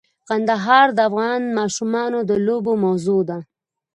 [0.29, 3.37] کندهار د افغان ماشومانو د لوبو موضوع ده.